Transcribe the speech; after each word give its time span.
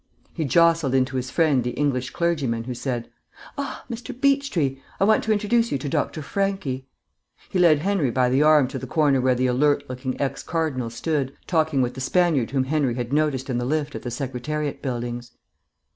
He 0.33 0.45
jostled 0.45 0.95
into 0.95 1.15
his 1.15 1.29
friend 1.29 1.63
the 1.63 1.77
English 1.77 2.09
clergyman, 2.09 2.63
who 2.63 2.73
said, 2.73 3.07
"Ah, 3.55 3.83
Mr. 3.87 4.19
Beechtree. 4.19 4.81
I 4.99 5.03
want 5.03 5.23
to 5.25 5.31
introduce 5.31 5.71
you 5.71 5.77
to 5.77 5.87
Dr. 5.87 6.23
Franchi." 6.23 6.87
He 7.51 7.59
led 7.59 7.77
Henry 7.83 8.09
by 8.09 8.27
the 8.29 8.41
arm 8.41 8.67
to 8.69 8.79
the 8.79 8.87
corner 8.87 9.21
where 9.21 9.35
the 9.35 9.45
alert 9.45 9.83
looking 9.87 10.19
ex 10.19 10.41
cardinal 10.41 10.89
stood, 10.89 11.37
talking 11.45 11.83
with 11.83 11.93
the 11.93 12.01
Spaniard 12.01 12.49
whom 12.49 12.63
Henry 12.63 12.95
had 12.95 13.13
noticed 13.13 13.47
in 13.47 13.59
the 13.59 13.63
lift 13.63 13.93
at 13.93 14.01
the 14.01 14.09
Secretariat 14.09 14.81
buildings. 14.81 15.33